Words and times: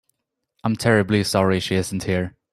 I'm 0.63 0.77
terribly 0.77 1.23
sorry 1.23 1.59
she 1.59 1.75
isn't 1.75 2.01
here. 2.05 2.35